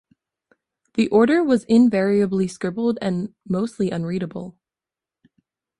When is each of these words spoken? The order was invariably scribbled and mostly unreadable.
The 0.95 1.09
order 1.09 1.43
was 1.43 1.63
invariably 1.65 2.47
scribbled 2.47 2.97
and 3.03 3.35
mostly 3.47 3.91
unreadable. 3.91 4.57